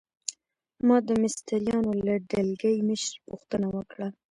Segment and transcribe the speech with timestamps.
[0.87, 4.07] ما د مستریانو له ډلګۍ مشره پوښتنه وکړه.